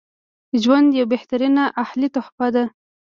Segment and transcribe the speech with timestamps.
[0.61, 2.63] ژوند یوه بهترینه الهی تحفه ده